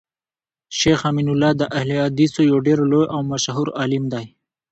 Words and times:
شيخ 0.79 0.99
امین 1.09 1.27
الله 1.33 1.51
د 1.57 1.63
اهل 1.77 1.89
الحديثو 1.95 2.39
يو 2.51 2.57
ډير 2.65 2.79
لوی 2.91 3.05
او 3.13 3.19
مشهور 3.31 3.67
عالم 3.79 4.03
دی 4.13 4.25